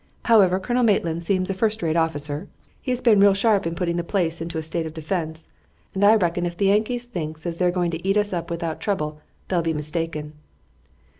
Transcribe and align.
However, 0.25 0.59
Colonel 0.59 0.81
Maitland 0.81 1.21
seems 1.21 1.47
a 1.51 1.53
first 1.53 1.83
rate 1.83 1.95
officer. 1.95 2.47
He 2.81 2.89
has 2.91 3.01
been 3.01 3.19
real 3.19 3.35
sharp 3.35 3.67
in 3.67 3.75
putting 3.75 3.97
the 3.97 4.03
place 4.03 4.41
into 4.41 4.57
a 4.57 4.63
state 4.63 4.87
of 4.87 4.95
defense, 4.95 5.47
and 5.93 6.03
I 6.03 6.15
reckon 6.15 6.43
ef 6.47 6.57
the 6.57 6.65
Yankees 6.65 7.05
thinks 7.05 7.45
as 7.45 7.57
they're 7.57 7.69
going 7.69 7.91
to 7.91 8.03
eat 8.03 8.17
us 8.17 8.33
up 8.33 8.49
without 8.49 8.81
trouble 8.81 9.21
they'll 9.47 9.61
be 9.61 9.75
mistaken." 9.75 10.33